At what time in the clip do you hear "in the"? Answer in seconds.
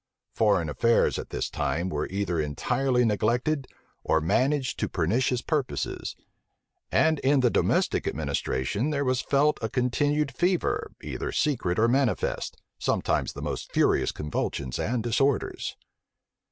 7.19-7.51